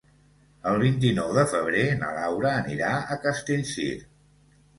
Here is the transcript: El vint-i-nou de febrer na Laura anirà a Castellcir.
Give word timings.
El 0.69 0.77
vint-i-nou 0.83 1.29
de 1.39 1.43
febrer 1.51 1.83
na 1.99 2.09
Laura 2.15 2.55
anirà 2.63 2.95
a 2.95 3.19
Castellcir. 3.27 3.93